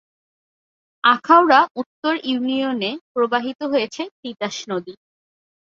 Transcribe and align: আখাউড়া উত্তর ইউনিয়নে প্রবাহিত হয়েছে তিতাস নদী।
আখাউড়া 1.03 1.59
উত্তর 1.75 2.13
ইউনিয়নে 2.23 2.91
প্রবাহিত 3.13 3.59
হয়েছে 3.63 4.01
তিতাস 4.21 4.55
নদী। 4.69 4.93